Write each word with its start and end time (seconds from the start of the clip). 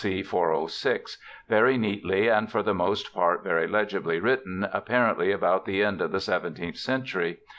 C. 0.03 0.23
406), 0.23 1.19
very 1.47 1.77
neatly 1.77 2.27
(and 2.27 2.51
for 2.51 2.63
the 2.63 2.73
most 2.73 3.13
part 3.13 3.43
very 3.43 3.67
legibly) 3.67 4.19
written, 4.19 4.67
apparently 4.73 5.31
about 5.31 5.65
the 5.65 5.83
end 5.83 6.01
of 6.01 6.11
the 6.11 6.19
seventeenth 6.19 6.77
century. 6.77 7.41